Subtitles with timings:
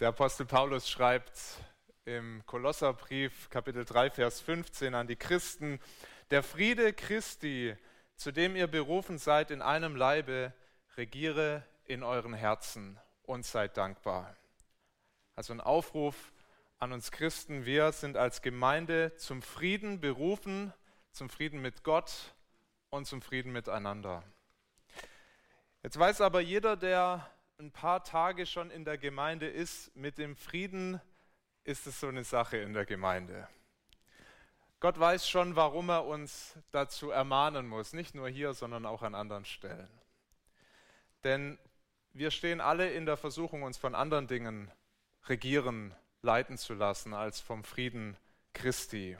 [0.00, 1.38] Der Apostel Paulus schreibt
[2.06, 5.78] im Kolosserbrief Kapitel 3 Vers 15 an die Christen,
[6.30, 7.76] der Friede Christi,
[8.16, 10.54] zu dem ihr berufen seid in einem Leibe,
[10.96, 14.34] regiere in euren Herzen und seid dankbar.
[15.36, 16.32] Also ein Aufruf
[16.78, 20.72] an uns Christen, wir sind als Gemeinde zum Frieden berufen,
[21.12, 22.34] zum Frieden mit Gott
[22.88, 24.22] und zum Frieden miteinander.
[25.82, 27.30] Jetzt weiß aber jeder, der
[27.60, 30.98] ein paar Tage schon in der Gemeinde ist, mit dem Frieden
[31.62, 33.46] ist es so eine Sache in der Gemeinde.
[34.80, 39.14] Gott weiß schon, warum er uns dazu ermahnen muss, nicht nur hier, sondern auch an
[39.14, 39.90] anderen Stellen.
[41.22, 41.58] Denn
[42.14, 44.70] wir stehen alle in der Versuchung, uns von anderen Dingen
[45.26, 48.16] regieren, leiten zu lassen, als vom Frieden
[48.54, 49.18] Christi.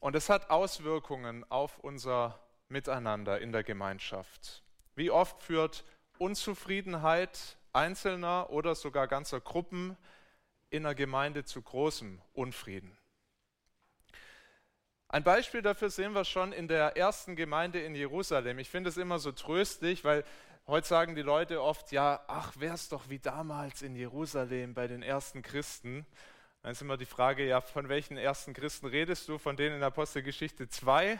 [0.00, 4.62] Und es hat Auswirkungen auf unser Miteinander in der Gemeinschaft.
[4.94, 5.84] Wie oft führt
[6.22, 9.96] Unzufriedenheit Einzelner oder sogar ganzer Gruppen
[10.70, 12.96] in der Gemeinde zu großem Unfrieden.
[15.08, 18.60] Ein Beispiel dafür sehen wir schon in der ersten Gemeinde in Jerusalem.
[18.60, 20.24] Ich finde es immer so tröstlich, weil
[20.68, 25.02] heute sagen die Leute oft, ja, ach, wär's doch wie damals in Jerusalem bei den
[25.02, 26.06] ersten Christen.
[26.62, 29.38] Dann ist immer die Frage, ja, von welchen ersten Christen redest du?
[29.38, 31.18] Von denen in Apostelgeschichte 2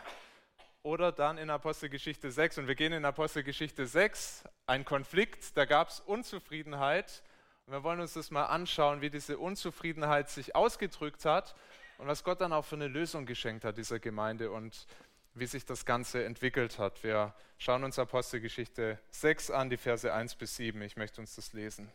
[0.83, 2.59] oder dann in Apostelgeschichte 6.
[2.59, 7.23] Und wir gehen in Apostelgeschichte 6, ein Konflikt, da gab es Unzufriedenheit.
[7.67, 11.55] Und wir wollen uns das mal anschauen, wie diese Unzufriedenheit sich ausgedrückt hat
[11.99, 14.87] und was Gott dann auch für eine Lösung geschenkt hat dieser Gemeinde und
[15.35, 17.03] wie sich das Ganze entwickelt hat.
[17.05, 20.83] Wir schauen uns Apostelgeschichte 6 an, die Verse 1 bis 7.
[20.83, 21.91] Ich möchte uns das lesen.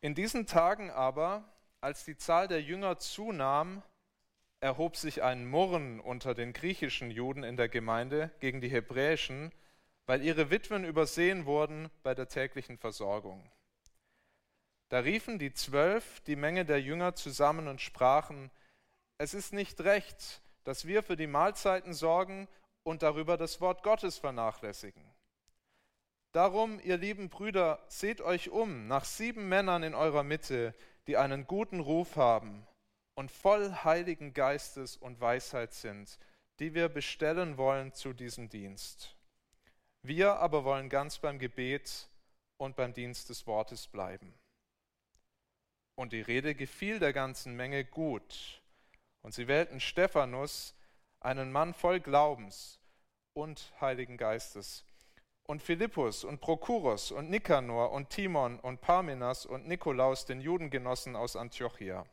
[0.00, 1.44] In diesen Tagen aber
[1.80, 3.82] als die Zahl der Jünger zunahm,
[4.60, 9.52] erhob sich ein Murren unter den griechischen Juden in der Gemeinde gegen die hebräischen,
[10.06, 13.50] weil ihre Witwen übersehen wurden bei der täglichen Versorgung.
[14.88, 18.50] Da riefen die Zwölf die Menge der Jünger zusammen und sprachen,
[19.18, 22.48] es ist nicht recht, dass wir für die Mahlzeiten sorgen
[22.84, 25.04] und darüber das Wort Gottes vernachlässigen.
[26.32, 30.74] Darum, ihr lieben Brüder, seht euch um nach sieben Männern in eurer Mitte,
[31.08, 32.66] die einen guten Ruf haben
[33.14, 36.18] und voll Heiligen Geistes und Weisheit sind,
[36.60, 39.16] die wir bestellen wollen zu diesem Dienst.
[40.02, 42.08] Wir aber wollen ganz beim Gebet
[42.58, 44.34] und beim Dienst des Wortes bleiben.
[45.96, 48.60] Und die Rede gefiel der ganzen Menge gut.
[49.22, 50.74] Und sie wählten Stephanus,
[51.20, 52.78] einen Mann voll Glaubens
[53.32, 54.84] und Heiligen Geistes,
[55.48, 61.36] und Philippus und Prokurus und Nikanor und Timon und Parmenas und Nikolaus, den Judengenossen aus
[61.36, 62.04] Antiochia.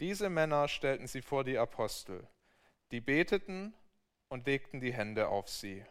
[0.00, 2.26] Diese Männer stellten sie vor die Apostel.
[2.92, 3.74] Die beteten
[4.30, 5.84] und legten die Hände auf sie.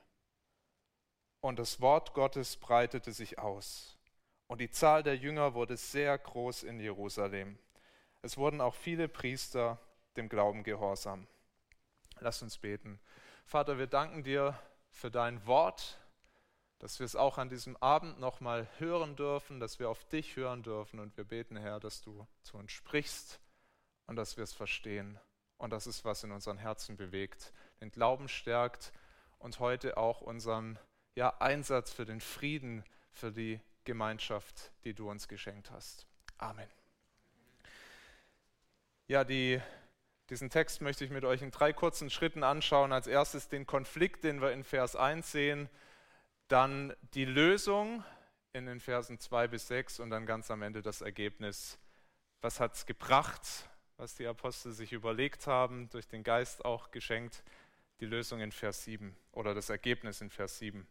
[1.40, 4.00] Und das Wort Gottes breitete sich aus.
[4.48, 7.60] Und die Zahl der Jünger wurde sehr groß in Jerusalem.
[8.24, 9.78] Es wurden auch viele Priester
[10.18, 11.28] dem Glauben gehorsam.
[12.20, 13.00] Lass uns beten.
[13.46, 14.58] Vater, wir danken dir
[14.90, 16.00] für dein Wort,
[16.80, 20.64] dass wir es auch an diesem Abend nochmal hören dürfen, dass wir auf dich hören
[20.64, 23.40] dürfen und wir beten, Herr, dass du zu uns sprichst
[24.08, 25.20] und dass wir es verstehen
[25.58, 28.92] und dass es was in unseren Herzen bewegt, den Glauben stärkt
[29.40, 30.78] und heute auch unseren
[31.16, 36.06] ja, Einsatz für den Frieden, für die Gemeinschaft, die du uns geschenkt hast.
[36.38, 36.70] Amen.
[39.08, 39.62] Ja, die,
[40.30, 42.92] diesen Text möchte ich mit euch in drei kurzen Schritten anschauen.
[42.92, 45.70] Als erstes den Konflikt, den wir in Vers 1 sehen
[46.48, 48.04] dann die Lösung
[48.54, 51.78] in den Versen 2 bis 6 und dann ganz am Ende das Ergebnis.
[52.42, 53.42] Was hat es gebracht,
[53.98, 57.44] was die Apostel sich überlegt haben, durch den Geist auch geschenkt?
[58.00, 60.88] Die Lösung in Vers 7 oder das Ergebnis in Vers 7.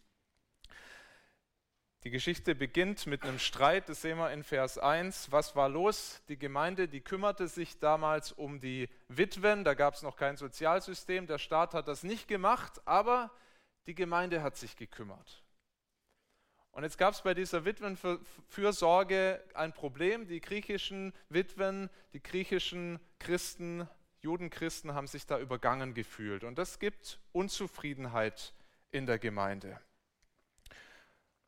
[2.03, 5.33] Die Geschichte beginnt mit einem Streit, das sehen wir in Vers 1.
[5.33, 6.23] Was war los?
[6.29, 11.27] Die Gemeinde, die kümmerte sich damals um die Witwen, da gab es noch kein Sozialsystem,
[11.27, 13.31] der Staat hat das nicht gemacht, aber
[13.87, 15.44] die Gemeinde hat sich gekümmert.
[16.75, 20.27] Und jetzt gab es bei dieser Witwenfürsorge ein Problem.
[20.27, 23.89] Die griechischen Witwen, die griechischen Christen,
[24.23, 26.43] Judenchristen haben sich da übergangen gefühlt.
[26.43, 28.53] Und das gibt Unzufriedenheit
[28.91, 29.81] in der Gemeinde.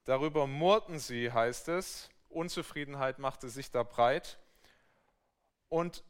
[0.04, 2.08] Darüber murrten sie, heißt es.
[2.28, 4.38] Unzufriedenheit machte sich da breit.
[5.68, 6.04] Und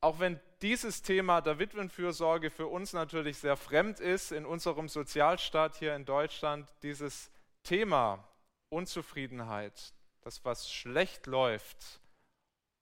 [0.00, 5.76] auch wenn dieses Thema der Witwenfürsorge für uns natürlich sehr fremd ist, in unserem Sozialstaat
[5.76, 7.30] hier in Deutschland, dieses
[7.64, 8.26] Thema
[8.72, 9.92] Unzufriedenheit,
[10.22, 12.00] das was schlecht läuft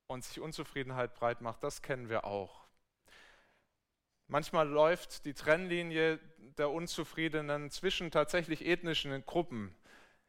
[0.07, 2.65] und sich Unzufriedenheit breit macht, das kennen wir auch.
[4.29, 6.21] Manchmal läuft die Trennlinie
[6.57, 9.75] der Unzufriedenen zwischen tatsächlich ethnischen Gruppen.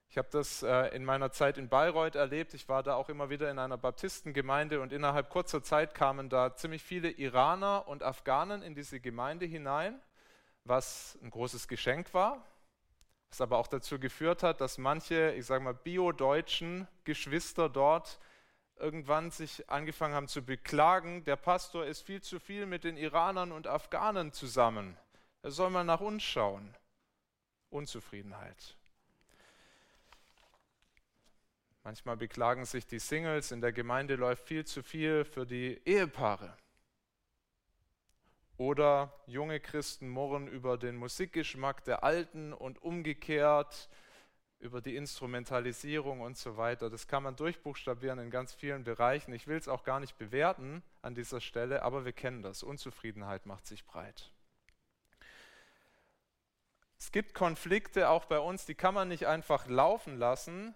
[0.09, 2.53] Ich habe das äh, in meiner Zeit in Bayreuth erlebt.
[2.53, 6.55] Ich war da auch immer wieder in einer Baptistengemeinde und innerhalb kurzer Zeit kamen da
[6.55, 10.01] ziemlich viele Iraner und Afghanen in diese Gemeinde hinein,
[10.63, 12.45] was ein großes Geschenk war,
[13.31, 18.19] was aber auch dazu geführt hat, dass manche, ich sage mal, bio-deutschen Geschwister dort
[18.75, 23.53] irgendwann sich angefangen haben zu beklagen, der Pastor ist viel zu viel mit den Iranern
[23.53, 24.97] und Afghanen zusammen.
[25.43, 26.75] Er soll mal nach uns schauen.
[27.69, 28.75] Unzufriedenheit.
[31.83, 36.57] Manchmal beklagen sich die Singles, in der Gemeinde läuft viel zu viel für die Ehepaare.
[38.61, 43.89] Oder junge Christen murren über den Musikgeschmack der Alten und umgekehrt
[44.59, 46.91] über die Instrumentalisierung und so weiter.
[46.91, 49.33] Das kann man durchbuchstabieren in ganz vielen Bereichen.
[49.33, 52.61] Ich will es auch gar nicht bewerten an dieser Stelle, aber wir kennen das.
[52.61, 54.29] Unzufriedenheit macht sich breit.
[56.99, 60.75] Es gibt Konflikte auch bei uns, die kann man nicht einfach laufen lassen,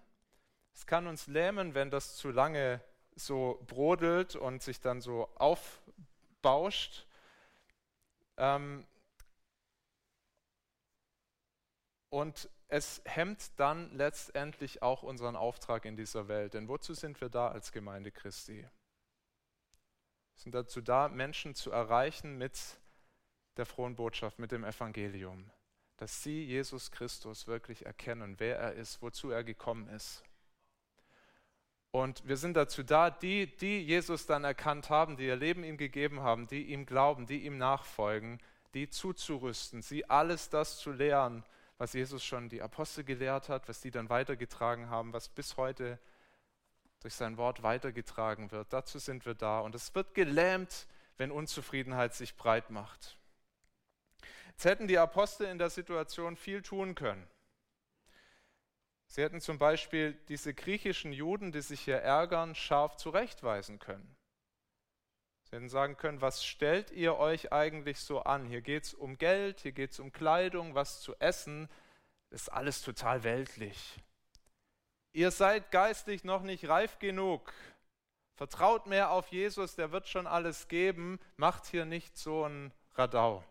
[0.74, 2.80] es kann uns lähmen, wenn das zu lange
[3.14, 7.06] so brodelt und sich dann so aufbauscht.
[8.36, 8.86] Ähm
[12.10, 16.54] und es hemmt dann letztendlich auch unseren Auftrag in dieser Welt.
[16.54, 18.62] Denn wozu sind wir da als Gemeinde Christi?
[18.62, 18.70] Wir
[20.34, 22.58] sind dazu da, Menschen zu erreichen mit
[23.56, 25.50] der frohen Botschaft, mit dem Evangelium.
[25.96, 30.22] Dass sie Jesus Christus wirklich erkennen, wer er ist, wozu er gekommen ist.
[31.96, 35.78] Und wir sind dazu da, die, die Jesus dann erkannt haben, die ihr Leben ihm
[35.78, 38.38] gegeben haben, die ihm glauben, die ihm nachfolgen,
[38.74, 41.42] die zuzurüsten, sie alles das zu lehren,
[41.78, 45.98] was Jesus schon die Apostel gelehrt hat, was die dann weitergetragen haben, was bis heute
[47.00, 48.74] durch sein Wort weitergetragen wird.
[48.74, 49.60] Dazu sind wir da.
[49.60, 53.16] Und es wird gelähmt, wenn Unzufriedenheit sich breit macht.
[54.48, 57.26] Jetzt hätten die Apostel in der Situation viel tun können.
[59.08, 64.16] Sie hätten zum Beispiel diese griechischen Juden, die sich hier ärgern, scharf zurechtweisen können.
[65.44, 68.46] Sie hätten sagen können, was stellt ihr euch eigentlich so an?
[68.46, 71.68] Hier geht es um Geld, hier geht es um Kleidung, was zu essen.
[72.30, 74.00] Das ist alles total weltlich.
[75.12, 77.52] Ihr seid geistlich noch nicht reif genug.
[78.34, 81.18] Vertraut mehr auf Jesus, der wird schon alles geben.
[81.36, 83.44] Macht hier nicht so ein Radau.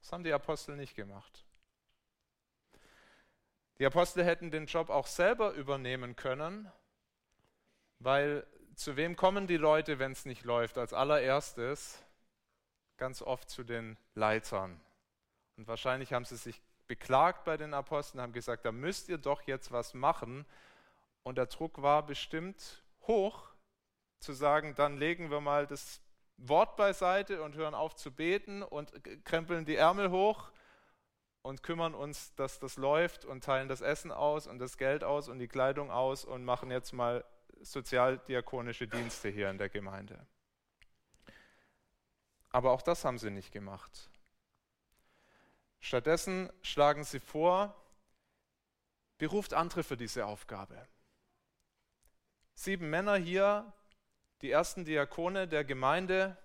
[0.00, 1.44] Das haben die Apostel nicht gemacht.
[3.80, 6.70] Die Apostel hätten den Job auch selber übernehmen können,
[7.98, 10.76] weil zu wem kommen die Leute, wenn es nicht läuft?
[10.76, 12.04] Als allererstes
[12.98, 14.78] ganz oft zu den Leitern.
[15.56, 19.40] Und wahrscheinlich haben sie sich beklagt bei den Aposteln, haben gesagt, da müsst ihr doch
[19.46, 20.44] jetzt was machen.
[21.22, 23.48] Und der Druck war bestimmt hoch,
[24.18, 26.02] zu sagen, dann legen wir mal das
[26.36, 28.92] Wort beiseite und hören auf zu beten und
[29.24, 30.50] krempeln die Ärmel hoch
[31.42, 35.28] und kümmern uns, dass das läuft und teilen das Essen aus und das Geld aus
[35.28, 37.24] und die Kleidung aus und machen jetzt mal
[37.60, 40.26] sozialdiakonische Dienste hier in der Gemeinde.
[42.50, 44.10] Aber auch das haben sie nicht gemacht.
[45.78, 47.74] Stattdessen schlagen sie vor,
[49.18, 50.86] beruft andere für diese Aufgabe.
[52.54, 53.72] Sieben Männer hier,
[54.42, 56.36] die ersten Diakone der Gemeinde,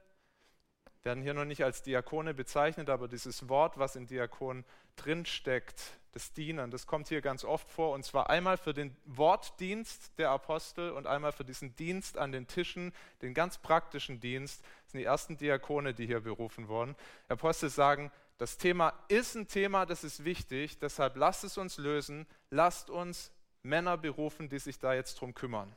[1.03, 4.65] werden hier noch nicht als Diakone bezeichnet, aber dieses Wort, was in Diakon
[4.95, 7.92] drinsteckt, das Dienen, das kommt hier ganz oft vor.
[7.92, 12.47] Und zwar einmal für den Wortdienst der Apostel und einmal für diesen Dienst an den
[12.47, 14.61] Tischen, den ganz praktischen Dienst.
[14.61, 16.95] Das sind die ersten Diakone, die hier berufen wurden.
[17.28, 22.25] Apostel sagen, das Thema ist ein Thema, das ist wichtig, deshalb lasst es uns lösen,
[22.49, 23.31] lasst uns
[23.64, 25.75] Männer berufen, die sich da jetzt drum kümmern.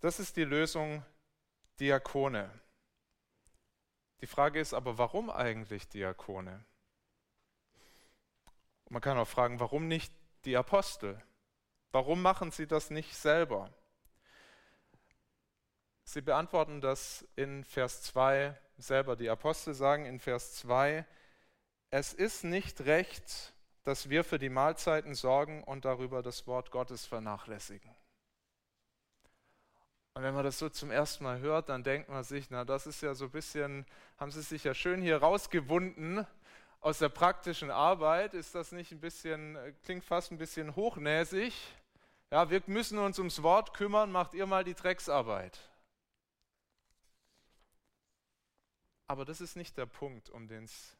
[0.00, 1.04] Das ist die Lösung
[1.80, 2.50] Diakone.
[4.20, 6.64] Die Frage ist aber, warum eigentlich Diakone?
[8.90, 10.12] man kann auch fragen, warum nicht
[10.44, 11.22] die Apostel?
[11.92, 13.70] Warum machen sie das nicht selber?
[16.04, 19.16] Sie beantworten das in Vers 2 selber.
[19.16, 21.04] Die Apostel sagen in Vers 2,
[21.90, 23.52] es ist nicht recht,
[23.84, 27.94] dass wir für die Mahlzeiten sorgen und darüber das Wort Gottes vernachlässigen.
[30.18, 32.88] Und wenn man das so zum ersten Mal hört, dann denkt man sich, na, das
[32.88, 36.26] ist ja so ein bisschen, haben sie sich ja schön hier rausgewunden
[36.80, 38.34] aus der praktischen Arbeit.
[38.34, 41.54] Ist das nicht ein bisschen, klingt fast ein bisschen hochnäsig?
[42.32, 45.56] Ja, wir müssen uns ums Wort kümmern, macht ihr mal die Drecksarbeit.
[49.06, 50.96] Aber das ist nicht der Punkt, um den es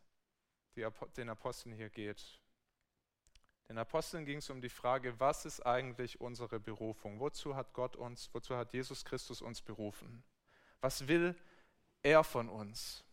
[1.16, 2.24] den Aposteln hier geht.
[3.68, 7.20] Den Aposteln ging es um die Frage, was ist eigentlich unsere Berufung?
[7.20, 10.22] Wozu hat Gott uns, wozu hat Jesus Christus uns berufen?
[10.80, 11.34] Was will
[12.02, 13.04] er von uns?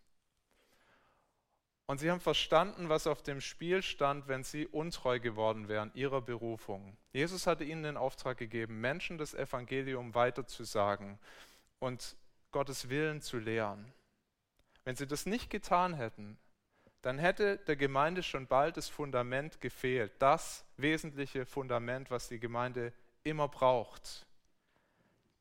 [1.88, 6.21] Und sie haben verstanden, was auf dem Spiel stand, wenn sie untreu geworden wären ihrer
[6.21, 6.97] Berufung.
[7.13, 11.19] Jesus hatte ihnen den Auftrag gegeben, Menschen das Evangelium weiterzusagen
[11.79, 12.15] und
[12.51, 13.93] Gottes Willen zu lehren.
[14.83, 16.38] Wenn sie das nicht getan hätten,
[17.05, 22.93] dann hätte der Gemeinde schon bald das Fundament gefehlt, das wesentliche Fundament, was die Gemeinde
[23.21, 24.25] immer braucht.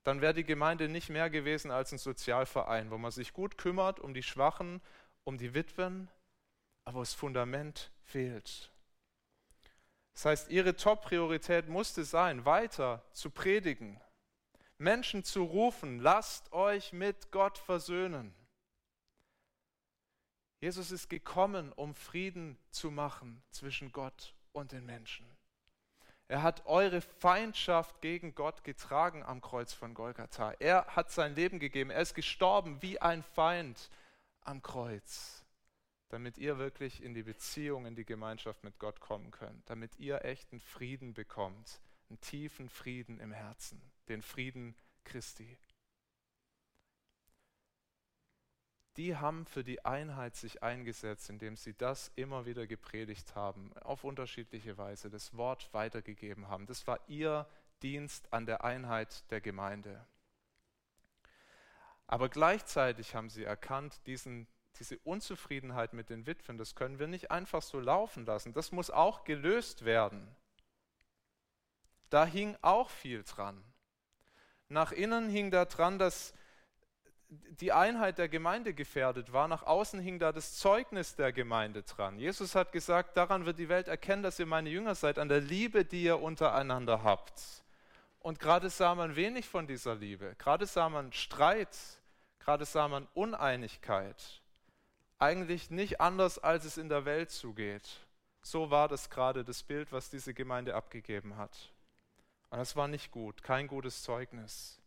[0.03, 3.99] Dann wäre die Gemeinde nicht mehr gewesen als ein Sozialverein, wo man sich gut kümmert
[3.99, 4.83] um die Schwachen,
[5.25, 6.11] um die Witwen,
[6.85, 8.71] aber das Fundament fehlt.
[10.13, 13.99] Das heißt, ihre Top-Priorität musste sein, weiter zu predigen,
[14.77, 18.35] Menschen zu rufen, lasst euch mit Gott versöhnen.
[20.65, 25.27] Jesus ist gekommen, um Frieden zu machen zwischen Gott und den Menschen.
[26.27, 30.53] Er hat eure Feindschaft gegen Gott getragen am Kreuz von Golgatha.
[30.61, 31.91] Er hat sein Leben gegeben.
[31.91, 33.91] Er ist gestorben wie ein Feind
[34.41, 35.45] am Kreuz,
[36.09, 40.25] damit ihr wirklich in die Beziehung, in die Gemeinschaft mit Gott kommen könnt, damit ihr
[40.25, 45.59] echten Frieden bekommt, einen tiefen Frieden im Herzen, den Frieden Christi.
[48.97, 54.05] Die haben für die Einheit sich eingesetzt, indem sie das immer wieder gepredigt haben, auf
[54.05, 56.67] unterschiedliche Weise, das Wort weitergegeben haben.
[56.67, 57.47] Das war ihr
[57.83, 60.07] Dienst an der Einheit der Gemeinde.
[62.07, 64.47] Aber gleichzeitig haben sie erkannt, diesen,
[64.79, 68.53] diese Unzufriedenheit mit den Witwen, das können wir nicht einfach so laufen lassen.
[68.53, 70.29] Das muss auch gelöst werden.
[72.11, 73.65] Da hing auch viel dran.
[74.69, 76.33] Nach innen hing da dran, dass
[77.61, 79.49] die Einheit der Gemeinde gefährdet war.
[79.49, 82.19] Nach außen hing da das Zeugnis der Gemeinde dran.
[82.19, 85.41] Jesus hat gesagt, daran wird die Welt erkennen, dass ihr meine Jünger seid, an der
[85.41, 87.43] Liebe, die ihr untereinander habt.
[88.21, 90.35] Und gerade sah man wenig von dieser Liebe.
[90.39, 91.77] Gerade sah man Streit,
[92.39, 94.41] gerade sah man Uneinigkeit.
[95.19, 98.01] Eigentlich nicht anders, als es in der Welt zugeht.
[98.43, 101.73] So war das gerade das Bild, was diese Gemeinde abgegeben hat.
[102.51, 104.81] Und das war nicht gut, kein gutes Zeugnis.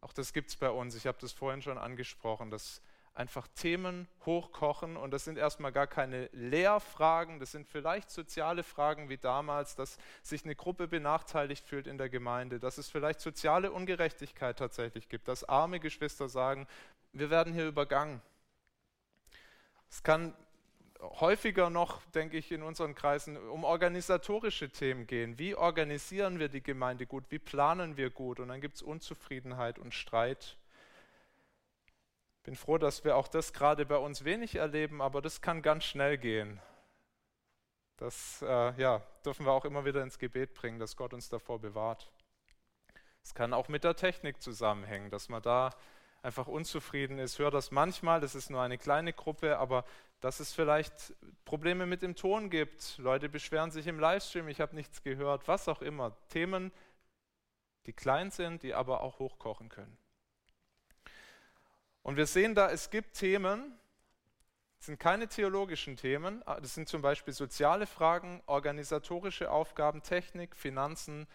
[0.00, 0.94] Auch das gibt es bei uns.
[0.94, 2.80] Ich habe das vorhin schon angesprochen, dass
[3.14, 9.08] einfach Themen hochkochen und das sind erstmal gar keine Lehrfragen, das sind vielleicht soziale Fragen
[9.08, 13.72] wie damals, dass sich eine Gruppe benachteiligt fühlt in der Gemeinde, dass es vielleicht soziale
[13.72, 16.66] Ungerechtigkeit tatsächlich gibt, dass arme Geschwister sagen,
[17.12, 18.22] wir werden hier übergangen.
[19.90, 20.34] Es kann
[21.00, 25.38] häufiger noch, denke ich, in unseren Kreisen um organisatorische Themen gehen.
[25.38, 27.24] Wie organisieren wir die Gemeinde gut?
[27.30, 28.40] Wie planen wir gut?
[28.40, 30.56] Und dann gibt es Unzufriedenheit und Streit.
[32.42, 35.84] Bin froh, dass wir auch das gerade bei uns wenig erleben, aber das kann ganz
[35.84, 36.60] schnell gehen.
[37.96, 41.58] Das äh, ja, dürfen wir auch immer wieder ins Gebet bringen, dass Gott uns davor
[41.58, 42.10] bewahrt.
[43.22, 45.70] Es kann auch mit der Technik zusammenhängen, dass man da
[46.22, 47.38] einfach unzufrieden ist.
[47.38, 49.84] Hör das manchmal, das ist nur eine kleine Gruppe, aber
[50.20, 52.98] dass es vielleicht Probleme mit dem Ton gibt.
[52.98, 56.16] Leute beschweren sich im Livestream, ich habe nichts gehört, was auch immer.
[56.28, 56.72] Themen,
[57.86, 59.96] die klein sind, die aber auch hochkochen können.
[62.02, 63.78] Und wir sehen da, es gibt Themen,
[64.78, 71.26] das sind keine theologischen Themen, das sind zum Beispiel soziale Fragen, organisatorische Aufgaben, Technik, Finanzen,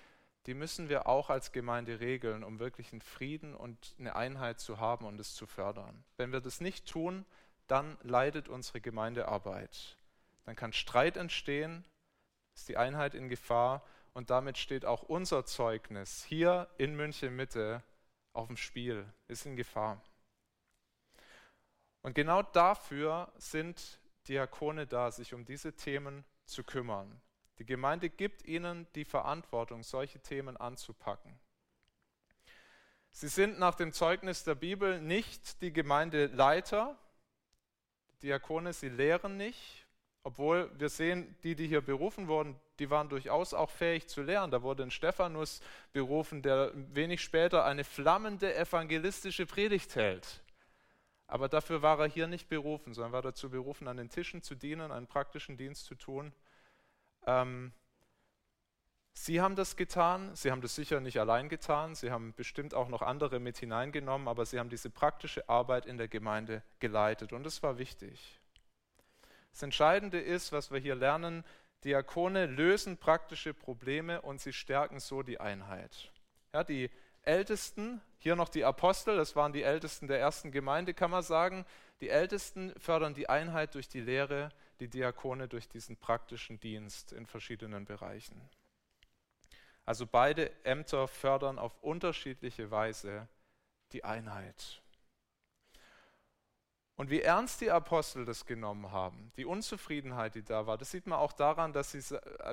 [0.46, 4.80] die müssen wir auch als Gemeinde regeln, um wirklich einen Frieden und eine Einheit zu
[4.80, 6.04] haben und es zu fördern.
[6.18, 7.26] Wenn wir das nicht tun,
[7.68, 9.98] dann leidet unsere Gemeindearbeit.
[10.46, 11.84] Dann kann Streit entstehen,
[12.54, 13.84] ist die Einheit in Gefahr
[14.14, 17.84] und damit steht auch unser Zeugnis hier in München Mitte
[18.34, 20.02] auf dem Spiel, ist in Gefahr.
[22.02, 27.20] Und genau dafür sind Diakone da, sich um diese Themen zu kümmern.
[27.60, 31.40] Die Gemeinde gibt ihnen die Verantwortung, solche Themen anzupacken.
[33.12, 36.98] Sie sind nach dem Zeugnis der Bibel nicht die Gemeindeleiter,
[38.22, 39.86] Diakone, sie lehren nicht,
[40.24, 44.50] obwohl wir sehen, die, die hier berufen wurden, die waren durchaus auch fähig zu lehren.
[44.50, 45.62] Da wurde ein Stephanus
[45.94, 50.42] berufen, der wenig später eine flammende evangelistische Predigt hält.
[51.28, 54.56] Aber dafür war er hier nicht berufen, sondern war dazu berufen, an den Tischen zu
[54.56, 56.34] dienen, einen praktischen Dienst zu tun.
[57.26, 57.72] Ähm,
[59.18, 62.90] Sie haben das getan, Sie haben das sicher nicht allein getan, Sie haben bestimmt auch
[62.90, 67.44] noch andere mit hineingenommen, aber Sie haben diese praktische Arbeit in der Gemeinde geleitet und
[67.44, 68.40] das war wichtig.
[69.52, 71.46] Das Entscheidende ist, was wir hier lernen,
[71.86, 76.12] Diakone lösen praktische Probleme und sie stärken so die Einheit.
[76.52, 76.90] Ja, die
[77.22, 81.66] Ältesten, hier noch die Apostel, das waren die Ältesten der ersten Gemeinde, kann man sagen,
[82.02, 87.26] die Ältesten fördern die Einheit durch die Lehre, die Diakone durch diesen praktischen Dienst in
[87.26, 88.42] verschiedenen Bereichen.
[89.86, 93.28] Also beide Ämter fördern auf unterschiedliche Weise
[93.92, 94.82] die Einheit.
[96.98, 101.08] Und wie ernst die Apostel das genommen haben, die Unzufriedenheit, die da war, das sieht
[101.08, 102.02] man auch daran, dass sie,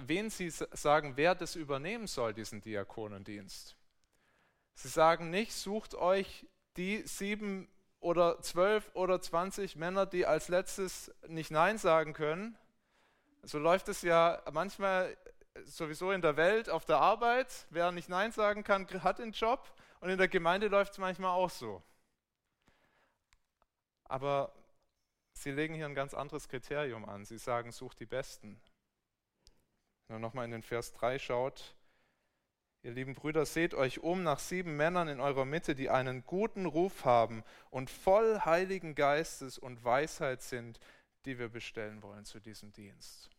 [0.00, 3.76] wen sie sagen, wer das übernehmen soll, diesen Diakonendienst.
[4.74, 7.68] Sie sagen nicht, sucht euch die sieben
[8.02, 12.58] oder zwölf oder zwanzig Männer, die als letztes nicht Nein sagen können.
[13.44, 15.16] So läuft es ja manchmal
[15.64, 17.66] sowieso in der Welt, auf der Arbeit.
[17.70, 19.72] Wer nicht Nein sagen kann, hat einen Job.
[20.00, 21.80] Und in der Gemeinde läuft es manchmal auch so.
[24.04, 24.52] Aber
[25.32, 27.24] sie legen hier ein ganz anderes Kriterium an.
[27.24, 28.60] Sie sagen, sucht die Besten.
[30.08, 31.76] Wenn man nochmal in den Vers 3 schaut,
[32.82, 36.66] ihr lieben Brüder, seht euch um nach sieben Männern in eurer Mitte, die einen guten
[36.66, 40.80] Ruf haben und voll Heiligen Geistes und Weisheit sind,
[41.24, 43.30] die wir bestellen wollen zu diesem Dienst.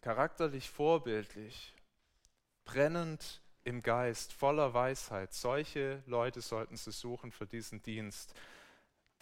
[0.00, 1.74] Charakterlich vorbildlich,
[2.64, 5.32] brennend im Geist, voller Weisheit.
[5.32, 8.34] Solche Leute sollten Sie suchen für diesen Dienst.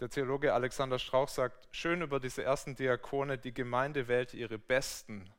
[0.00, 5.30] Der Theologe Alexander Strauch sagt schön über diese ersten Diakone, die Gemeinde wählte ihre Besten,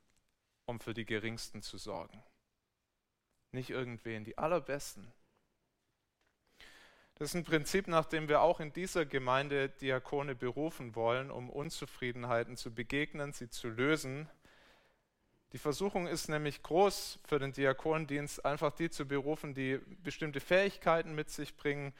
[0.66, 2.24] um für die Geringsten zu sorgen.
[3.52, 5.12] Nicht irgendwen, die allerbesten.
[7.16, 11.50] Das ist ein Prinzip, nach dem wir auch in dieser Gemeinde Diakone berufen wollen, um
[11.50, 14.28] Unzufriedenheiten zu begegnen, sie zu lösen
[15.54, 21.14] die Versuchung ist nämlich groß für den Diakonendienst, einfach die zu berufen, die bestimmte Fähigkeiten
[21.14, 21.94] mit sich bringen.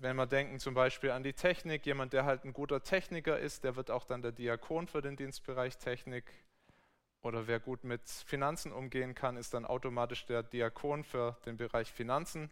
[0.00, 3.62] Wenn wir denken zum Beispiel an die Technik, jemand, der halt ein guter Techniker ist,
[3.62, 6.24] der wird auch dann der Diakon für den Dienstbereich Technik.
[7.22, 11.92] Oder wer gut mit Finanzen umgehen kann, ist dann automatisch der Diakon für den Bereich
[11.92, 12.50] Finanzen.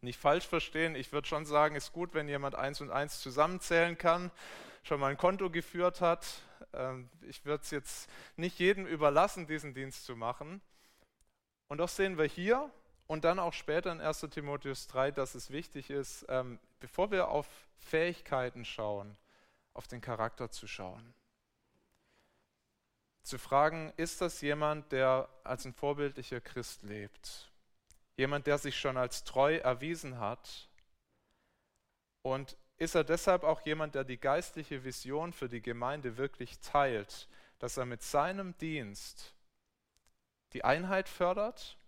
[0.00, 3.20] Nicht falsch verstehen, ich würde schon sagen, es ist gut, wenn jemand eins und eins
[3.20, 4.32] zusammenzählen kann,
[4.82, 6.26] schon mal ein Konto geführt hat,
[6.72, 10.60] ähm, ich würde es jetzt nicht jedem überlassen, diesen Dienst zu machen.
[11.68, 12.68] Und doch sehen wir hier
[13.06, 17.28] und dann auch später in 1 Timotheus 3, dass es wichtig ist, ähm, bevor wir
[17.28, 17.46] auf
[17.78, 19.16] Fähigkeiten schauen,
[19.72, 21.14] auf den Charakter zu schauen.
[23.22, 27.50] Zu fragen, ist das jemand, der als ein vorbildlicher Christ lebt?
[28.16, 30.68] Jemand, der sich schon als treu erwiesen hat
[32.22, 37.28] und ist er deshalb auch jemand, der die geistliche Vision für die Gemeinde wirklich teilt,
[37.58, 39.34] dass er mit seinem Dienst
[40.52, 41.78] die Einheit fördert,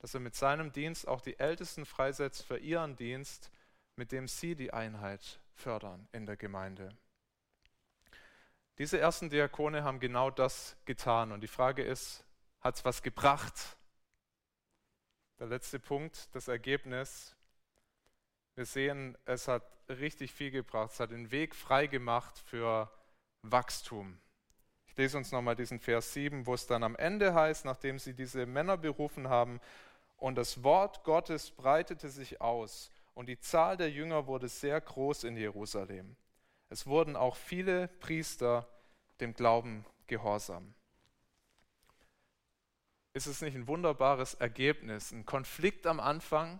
[0.00, 3.50] dass er mit seinem Dienst auch die Ältesten freisetzt für ihren Dienst,
[3.96, 6.96] mit dem sie die Einheit fördern in der Gemeinde.
[8.78, 12.24] Diese ersten Diakone haben genau das getan und die Frage ist,
[12.60, 13.76] hat es was gebracht?
[15.38, 17.36] Der letzte Punkt, das Ergebnis.
[18.56, 20.92] Wir sehen, es hat richtig viel gebracht.
[20.92, 22.90] Es hat den Weg frei gemacht für
[23.42, 24.18] Wachstum.
[24.86, 28.14] Ich lese uns nochmal diesen Vers 7, wo es dann am Ende heißt, nachdem sie
[28.14, 29.60] diese Männer berufen haben,
[30.16, 35.24] und das Wort Gottes breitete sich aus und die Zahl der Jünger wurde sehr groß
[35.24, 36.16] in Jerusalem.
[36.74, 38.66] Es wurden auch viele Priester
[39.20, 40.74] dem Glauben gehorsam.
[43.12, 45.12] Ist es nicht ein wunderbares Ergebnis?
[45.12, 46.58] Ein Konflikt am Anfang,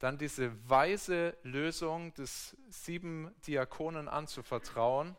[0.00, 5.14] dann diese weise Lösung des sieben Diakonen anzuvertrauen.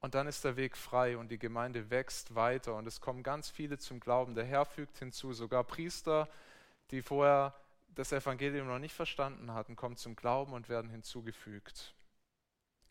[0.00, 3.48] Und dann ist der Weg frei und die Gemeinde wächst weiter und es kommen ganz
[3.48, 4.34] viele zum Glauben.
[4.34, 6.28] Der Herr fügt hinzu, sogar Priester,
[6.90, 7.58] die vorher
[7.94, 11.94] das Evangelium noch nicht verstanden hatten, kommen zum Glauben und werden hinzugefügt.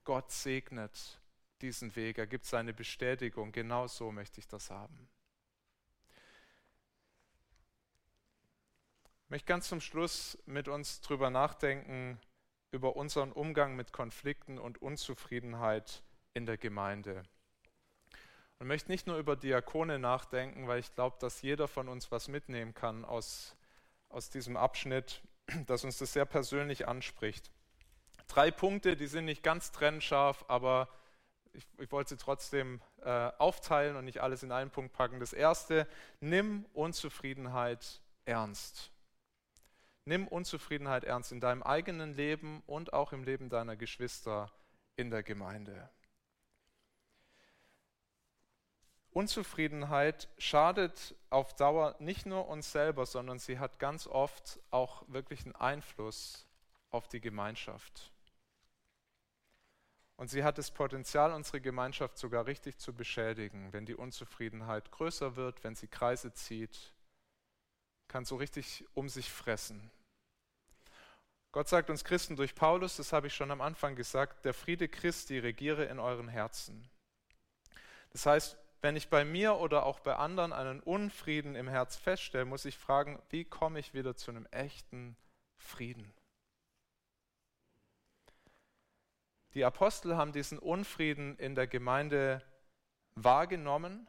[0.03, 1.19] Gott segnet
[1.61, 3.51] diesen Weg, er gibt seine Bestätigung.
[3.51, 5.07] Genau so möchte ich das haben.
[9.25, 12.19] Ich möchte ganz zum Schluss mit uns darüber nachdenken,
[12.71, 17.23] über unseren Umgang mit Konflikten und Unzufriedenheit in der Gemeinde.
[18.59, 22.27] Und möchte nicht nur über Diakone nachdenken, weil ich glaube, dass jeder von uns was
[22.27, 23.55] mitnehmen kann aus,
[24.09, 25.21] aus diesem Abschnitt,
[25.65, 27.51] dass uns das sehr persönlich anspricht.
[28.31, 30.87] Drei Punkte, die sind nicht ganz trennscharf, aber
[31.51, 35.19] ich, ich wollte sie trotzdem äh, aufteilen und nicht alles in einen Punkt packen.
[35.19, 35.85] Das erste,
[36.21, 38.89] nimm Unzufriedenheit ernst.
[40.05, 44.49] Nimm Unzufriedenheit ernst in deinem eigenen Leben und auch im Leben deiner Geschwister
[44.95, 45.89] in der Gemeinde.
[49.09, 55.43] Unzufriedenheit schadet auf Dauer nicht nur uns selber, sondern sie hat ganz oft auch wirklich
[55.43, 56.47] einen Einfluss
[56.91, 58.10] auf die Gemeinschaft.
[60.21, 65.35] Und sie hat das Potenzial, unsere Gemeinschaft sogar richtig zu beschädigen, wenn die Unzufriedenheit größer
[65.35, 66.93] wird, wenn sie Kreise zieht,
[68.07, 69.89] kann so richtig um sich fressen.
[71.51, 74.87] Gott sagt uns Christen durch Paulus, das habe ich schon am Anfang gesagt, der Friede
[74.87, 76.87] Christi regiere in euren Herzen.
[78.11, 82.45] Das heißt, wenn ich bei mir oder auch bei anderen einen Unfrieden im Herz feststelle,
[82.45, 85.17] muss ich fragen, wie komme ich wieder zu einem echten
[85.57, 86.13] Frieden?
[89.53, 92.41] Die Apostel haben diesen Unfrieden in der Gemeinde
[93.15, 94.07] wahrgenommen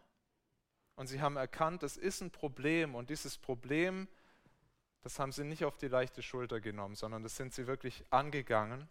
[0.94, 4.06] und sie haben erkannt, das ist ein Problem und dieses Problem,
[5.02, 8.88] das haben sie nicht auf die leichte Schulter genommen, sondern das sind sie wirklich angegangen.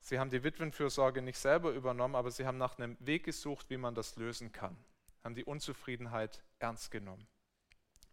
[0.00, 3.76] Sie haben die Witwenfürsorge nicht selber übernommen, aber sie haben nach einem Weg gesucht, wie
[3.76, 4.76] man das lösen kann,
[5.22, 7.26] haben die Unzufriedenheit ernst genommen.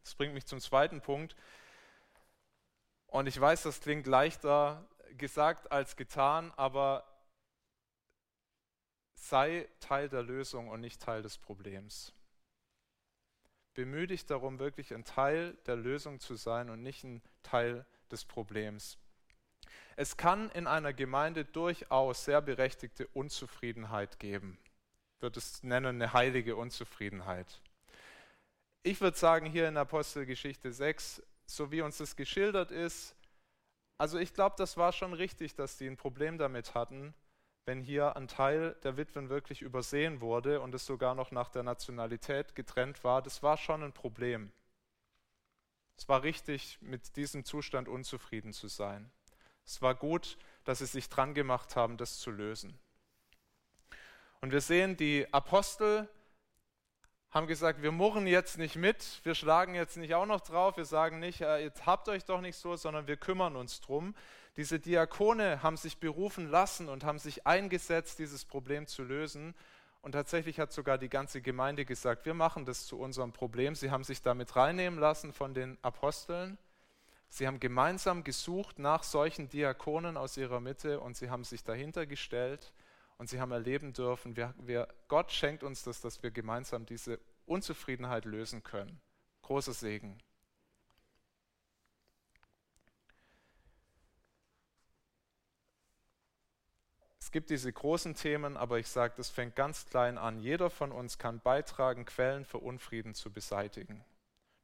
[0.03, 1.35] Das bringt mich zum zweiten Punkt.
[3.07, 4.85] Und ich weiß, das klingt leichter
[5.17, 7.03] gesagt als getan, aber
[9.15, 12.13] sei Teil der Lösung und nicht Teil des Problems.
[13.73, 18.25] Bemühe dich darum, wirklich ein Teil der Lösung zu sein und nicht ein Teil des
[18.25, 18.97] Problems.
[19.95, 24.59] Es kann in einer Gemeinde durchaus sehr berechtigte Unzufriedenheit geben.
[25.15, 27.61] Ich würde es nennen eine heilige Unzufriedenheit.
[28.83, 33.15] Ich würde sagen, hier in Apostelgeschichte 6, so wie uns das geschildert ist,
[33.97, 37.13] also ich glaube, das war schon richtig, dass die ein Problem damit hatten,
[37.65, 41.63] wenn hier ein Teil der Witwen wirklich übersehen wurde und es sogar noch nach der
[41.63, 44.51] Nationalität getrennt war, das war schon ein Problem.
[45.95, 49.09] Es war richtig, mit diesem Zustand unzufrieden zu sein.
[49.65, 52.77] Es war gut, dass sie sich dran gemacht haben, das zu lösen.
[54.41, 56.09] Und wir sehen, die Apostel
[57.33, 60.85] haben gesagt, wir murren jetzt nicht mit, wir schlagen jetzt nicht auch noch drauf, wir
[60.85, 64.13] sagen nicht, äh, jetzt habt euch doch nicht so, sondern wir kümmern uns drum.
[64.55, 69.55] Diese Diakone haben sich berufen lassen und haben sich eingesetzt, dieses Problem zu lösen.
[70.03, 73.73] Und tatsächlich hat sogar die ganze Gemeinde gesagt, wir machen das zu unserem Problem.
[73.73, 76.59] Sie haben sich damit reinnehmen lassen von den Aposteln.
[77.29, 82.05] Sie haben gemeinsam gesucht nach solchen Diakonen aus ihrer Mitte und sie haben sich dahinter
[82.05, 82.73] gestellt
[83.23, 87.21] und sie haben erleben dürfen, wir, wir, Gott schenkt uns das, dass wir gemeinsam diese
[87.45, 88.99] Unzufriedenheit lösen können.
[89.43, 90.21] Großer Segen.
[97.33, 100.39] gibt diese großen Themen, aber ich sage, das fängt ganz klein an.
[100.39, 104.05] Jeder von uns kann beitragen, Quellen für Unfrieden zu beseitigen.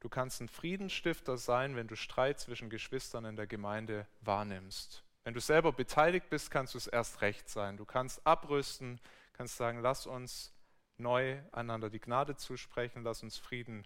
[0.01, 5.03] Du kannst ein Friedensstifter sein, wenn du Streit zwischen Geschwistern in der Gemeinde wahrnimmst.
[5.29, 7.77] Wenn du selber beteiligt bist, kannst du es erst recht sein.
[7.77, 8.99] Du kannst abrüsten,
[9.33, 10.51] kannst sagen, lass uns
[10.97, 13.85] neu einander die Gnade zusprechen, lass uns Frieden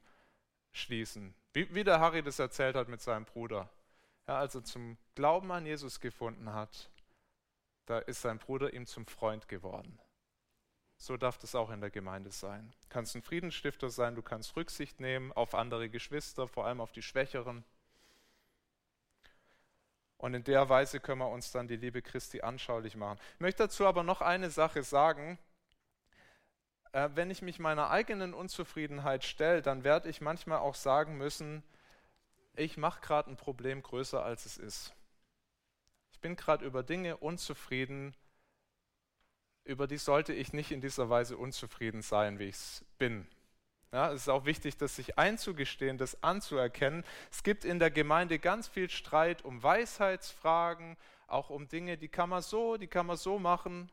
[0.72, 1.36] schließen.
[1.52, 3.70] Wie, wie der Harry das erzählt hat mit seinem Bruder.
[4.26, 6.90] Ja, als er zum Glauben an Jesus gefunden hat,
[7.88, 10.00] da ist sein Bruder ihm zum Freund geworden.
[10.96, 12.72] So darf das auch in der Gemeinde sein.
[12.84, 16.94] Du kannst ein Friedensstifter sein, du kannst Rücksicht nehmen auf andere Geschwister, vor allem auf
[16.94, 17.66] die Schwächeren.
[20.18, 23.20] Und in der Weise können wir uns dann die Liebe Christi anschaulich machen.
[23.36, 25.38] Ich möchte dazu aber noch eine Sache sagen.
[26.94, 31.64] Äh, wenn ich mich meiner eigenen Unzufriedenheit stelle, dann werde ich manchmal auch sagen müssen,
[32.56, 34.94] ich mache gerade ein Problem größer, als es ist
[36.24, 38.16] bin gerade über Dinge unzufrieden,
[39.66, 43.28] über die sollte ich nicht in dieser Weise unzufrieden sein, wie ich es bin.
[43.94, 47.06] Ja, es ist auch wichtig, das sich einzugestehen, das anzuerkennen.
[47.30, 52.30] Es gibt in der Gemeinde ganz viel Streit um Weisheitsfragen, auch um Dinge, die kann
[52.30, 53.92] man so, die kann man so machen.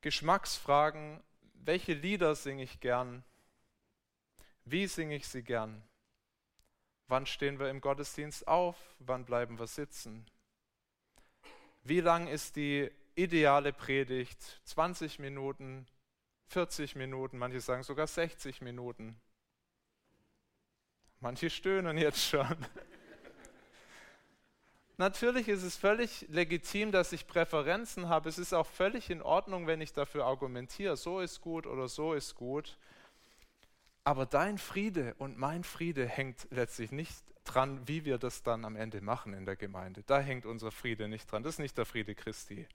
[0.00, 1.22] Geschmacksfragen,
[1.54, 3.22] welche Lieder singe ich gern?
[4.64, 5.80] Wie singe ich sie gern?
[7.06, 8.76] Wann stehen wir im Gottesdienst auf?
[8.98, 10.26] Wann bleiben wir sitzen?
[11.84, 14.60] Wie lang ist die ideale Predigt?
[14.64, 15.86] 20 Minuten,
[16.50, 19.16] 40 Minuten, manche sagen sogar 60 Minuten.
[21.20, 22.56] Manche stöhnen jetzt schon.
[24.96, 28.28] Natürlich ist es völlig legitim, dass ich Präferenzen habe.
[28.28, 32.14] Es ist auch völlig in Ordnung, wenn ich dafür argumentiere, so ist gut oder so
[32.14, 32.78] ist gut.
[34.02, 38.74] Aber dein Friede und mein Friede hängt letztlich nicht dran, wie wir das dann am
[38.74, 40.02] Ende machen in der Gemeinde.
[40.02, 41.44] Da hängt unser Friede nicht dran.
[41.44, 42.66] Das ist nicht der Friede Christi.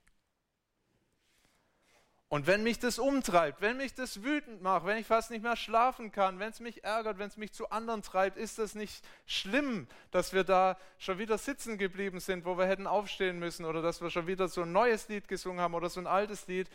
[2.35, 5.55] Und wenn mich das umtreibt, wenn mich das wütend macht, wenn ich fast nicht mehr
[5.55, 9.05] schlafen kann, wenn es mich ärgert, wenn es mich zu anderen treibt, ist das nicht
[9.25, 13.81] schlimm, dass wir da schon wieder sitzen geblieben sind, wo wir hätten aufstehen müssen oder
[13.81, 16.69] dass wir schon wieder so ein neues Lied gesungen haben oder so ein altes Lied.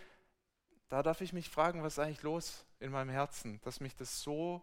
[0.89, 4.23] Da darf ich mich fragen, was ist eigentlich los in meinem Herzen, dass mich das
[4.23, 4.63] so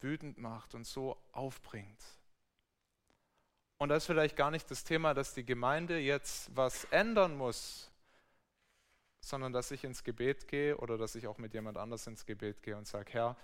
[0.00, 2.04] wütend macht und so aufbringt.
[3.78, 7.91] Und das ist vielleicht gar nicht das Thema, dass die Gemeinde jetzt was ändern muss,
[9.22, 12.62] sondern dass ich ins Gebet gehe oder dass ich auch mit jemand anders ins Gebet
[12.62, 13.36] gehe und sage, Herr,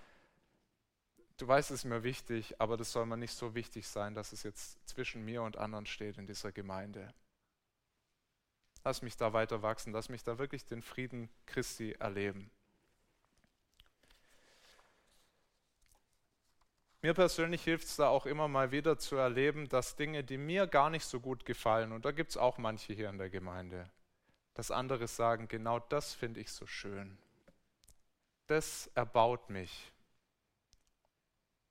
[1.38, 4.32] du weißt, es ist mir wichtig, aber das soll mir nicht so wichtig sein, dass
[4.32, 7.14] es jetzt zwischen mir und anderen steht in dieser Gemeinde.
[8.84, 12.50] Lass mich da weiter wachsen, lass mich da wirklich den Frieden Christi erleben.
[17.00, 20.66] Mir persönlich hilft es da auch immer mal wieder zu erleben, dass Dinge, die mir
[20.66, 23.88] gar nicht so gut gefallen, und da gibt es auch manche hier in der Gemeinde,
[24.58, 27.16] dass andere sagen, genau das finde ich so schön.
[28.48, 29.92] Das erbaut mich.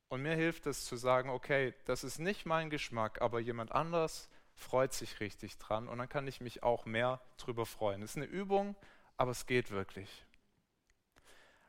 [0.08, 4.30] Und mir hilft es zu sagen, okay, das ist nicht mein Geschmack, aber jemand anders
[4.56, 8.02] freut sich richtig dran und dann kann ich mich auch mehr drüber freuen.
[8.04, 8.74] Es ist eine Übung,
[9.18, 10.26] aber es geht wirklich.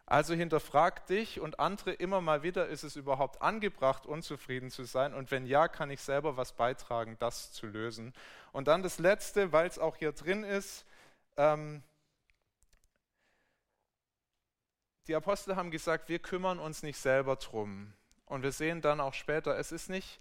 [0.06, 5.14] Also hinterfrag dich und andere immer mal wieder, ist es überhaupt angebracht, unzufrieden zu sein?
[5.14, 8.14] Und wenn ja, kann ich selber was beitragen, das zu lösen.
[8.52, 10.84] Und dann das Letzte, weil es auch hier drin ist.
[11.38, 11.82] Ähm,
[15.06, 17.94] die Apostel haben gesagt, wir kümmern uns nicht selber drum.
[18.26, 20.20] Und wir sehen dann auch später, es ist nicht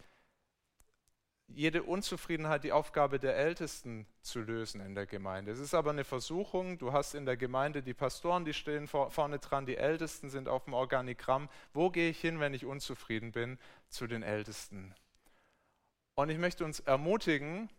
[1.47, 5.51] jede Unzufriedenheit die Aufgabe der Ältesten zu lösen in der Gemeinde.
[5.51, 6.77] Es ist aber eine Versuchung.
[6.77, 10.47] Du hast in der Gemeinde die Pastoren, die stehen vor, vorne dran, die Ältesten sind
[10.47, 11.49] auf dem Organigramm.
[11.73, 13.58] Wo gehe ich hin, wenn ich unzufrieden bin?
[13.89, 14.93] Zu den Ältesten.
[16.15, 17.69] Und ich möchte uns ermutigen,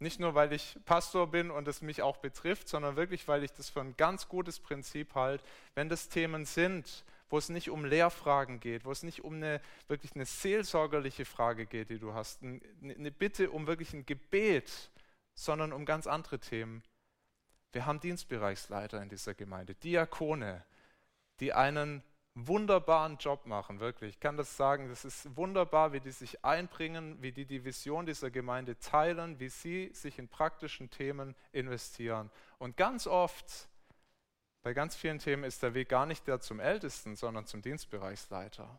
[0.00, 3.52] nicht nur weil ich Pastor bin und es mich auch betrifft, sondern wirklich, weil ich
[3.52, 7.84] das für ein ganz gutes Prinzip halte, wenn das Themen sind, wo es nicht um
[7.84, 12.42] Lehrfragen geht, wo es nicht um eine wirklich eine seelsorgerliche Frage geht, die du hast,
[12.42, 14.90] eine Bitte um wirklich ein Gebet,
[15.34, 16.82] sondern um ganz andere Themen.
[17.72, 20.64] Wir haben Dienstbereichsleiter in dieser Gemeinde, Diakone,
[21.40, 22.02] die einen
[22.46, 24.10] wunderbaren Job machen, wirklich.
[24.10, 28.06] Ich kann das sagen, das ist wunderbar, wie die sich einbringen, wie die die Vision
[28.06, 32.30] dieser Gemeinde teilen, wie sie sich in praktischen Themen investieren.
[32.58, 33.68] Und ganz oft
[34.62, 38.78] bei ganz vielen Themen ist der Weg gar nicht der zum Ältesten, sondern zum Dienstbereichsleiter.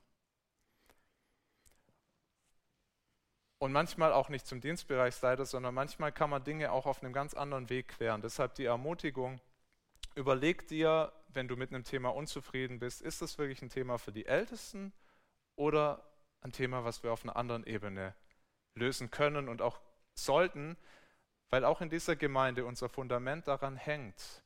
[3.57, 7.33] Und manchmal auch nicht zum Dienstbereichsleiter, sondern manchmal kann man Dinge auch auf einem ganz
[7.33, 8.21] anderen Weg klären.
[8.21, 9.41] Deshalb die Ermutigung,
[10.15, 14.11] überleg dir, wenn du mit einem Thema unzufrieden bist, ist das wirklich ein Thema für
[14.11, 14.93] die Ältesten
[15.55, 16.03] oder
[16.41, 18.15] ein Thema, was wir auf einer anderen Ebene
[18.75, 19.79] lösen können und auch
[20.13, 20.77] sollten,
[21.49, 24.43] weil auch in dieser Gemeinde unser Fundament daran hängt,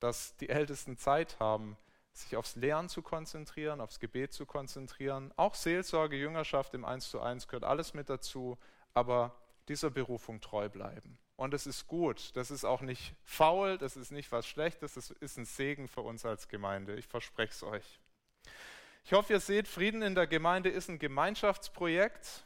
[0.00, 1.76] dass die Ältesten Zeit haben,
[2.12, 5.32] sich aufs Lernen zu konzentrieren, aufs Gebet zu konzentrieren.
[5.36, 8.56] Auch Seelsorge, Jüngerschaft im Eins zu eins gehört alles mit dazu,
[8.92, 9.34] aber
[9.68, 11.18] dieser Berufung treu bleiben.
[11.36, 15.10] Und es ist gut, das ist auch nicht faul, das ist nicht was Schlechtes, das
[15.10, 16.94] ist ein Segen für uns als Gemeinde.
[16.94, 18.00] Ich verspreche es euch.
[19.04, 22.44] Ich hoffe, ihr seht, Frieden in der Gemeinde ist ein Gemeinschaftsprojekt.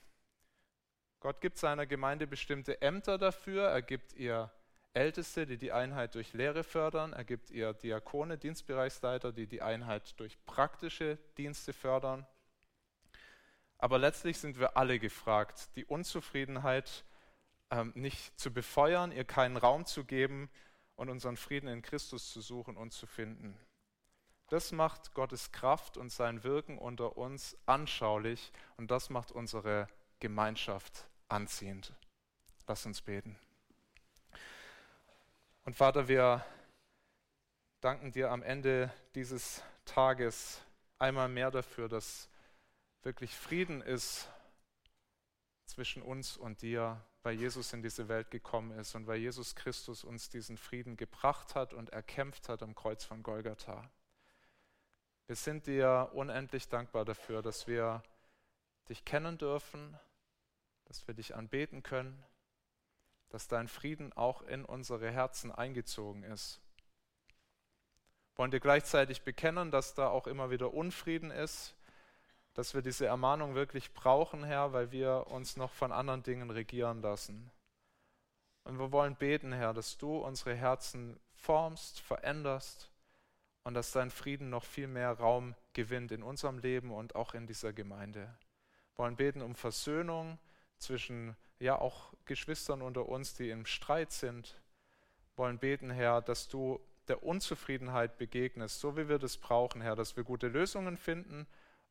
[1.21, 4.51] Gott gibt seiner Gemeinde bestimmte Ämter dafür, er gibt ihr
[4.95, 7.13] Älteste, die die Einheit durch Lehre fördern.
[7.13, 12.27] Er gibt ihr Diakone, Dienstbereichsleiter, die die Einheit durch praktische Dienste fördern.
[13.79, 17.05] Aber letztlich sind wir alle gefragt, die Unzufriedenheit
[17.71, 20.51] ähm, nicht zu befeuern, ihr keinen Raum zu geben
[20.97, 23.59] und unseren Frieden in Christus zu suchen und zu finden.
[24.49, 29.89] Das macht Gottes Kraft und sein Wirken unter uns anschaulich und das macht unsere
[30.21, 31.93] Gemeinschaft anziehend.
[32.67, 33.39] Lass uns beten.
[35.65, 36.45] Und Vater, wir
[37.81, 40.63] danken dir am Ende dieses Tages
[40.99, 42.29] einmal mehr dafür, dass
[43.03, 44.29] wirklich Frieden ist
[45.67, 50.03] zwischen uns und dir, weil Jesus in diese Welt gekommen ist und weil Jesus Christus
[50.03, 53.91] uns diesen Frieden gebracht hat und erkämpft hat am Kreuz von Golgatha.
[55.27, 58.03] Wir sind dir unendlich dankbar dafür, dass wir
[58.89, 59.95] dich kennen dürfen,
[60.87, 62.25] dass wir dich anbeten können
[63.29, 66.63] dass dein Frieden auch in unsere Herzen eingezogen ist.
[68.37, 71.75] Wollen dir gleichzeitig bekennen, dass da auch immer wieder Unfrieden ist,
[72.59, 77.01] dass wir diese Ermahnung wirklich brauchen, Herr, weil wir uns noch von anderen Dingen regieren
[77.03, 77.53] lassen.
[78.65, 82.91] Und wir wollen beten, Herr, dass du unsere Herzen formst, veränderst
[83.63, 87.47] und dass dein Frieden noch viel mehr Raum gewinnt in unserem Leben und auch in
[87.47, 88.23] dieser Gemeinde.
[88.97, 90.41] Wir wollen beten um Versöhnung
[90.79, 94.61] zwischen ja auch Geschwistern unter uns, die im Streit sind,
[95.37, 100.17] wollen beten, Herr, dass du der Unzufriedenheit begegnest, so wie wir das brauchen, Herr, dass
[100.17, 101.47] wir gute Lösungen finden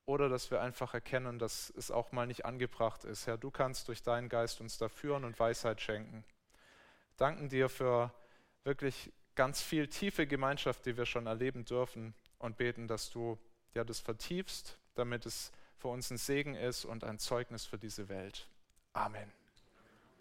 [0.08, 3.28] oder dass wir einfach erkennen, dass es auch mal nicht angebracht ist.
[3.28, 6.24] Herr, du kannst durch deinen Geist uns da führen und Weisheit schenken.
[7.18, 8.12] Danken dir für
[8.64, 13.38] wirklich ganz viel tiefe Gemeinschaft, die wir schon erleben dürfen und beten, dass du
[13.74, 18.08] ja das vertiefst, damit es für uns ein Segen ist und ein Zeugnis für diese
[18.08, 18.48] Welt.
[18.94, 19.32] Amen.